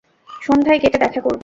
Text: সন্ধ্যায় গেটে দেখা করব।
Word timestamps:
সন্ধ্যায় 0.41 0.79
গেটে 0.79 0.97
দেখা 0.97 1.21
করব। 1.21 1.39